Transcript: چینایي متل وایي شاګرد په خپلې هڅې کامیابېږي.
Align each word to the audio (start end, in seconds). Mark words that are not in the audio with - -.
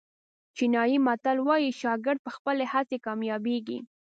چینایي 0.55 0.97
متل 1.07 1.37
وایي 1.47 1.69
شاګرد 1.81 2.19
په 2.25 2.31
خپلې 2.35 2.65
هڅې 2.73 2.97
کامیابېږي. 3.05 3.79